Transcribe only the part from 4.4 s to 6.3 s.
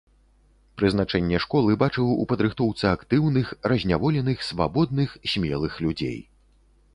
свабодных, смелых людзей.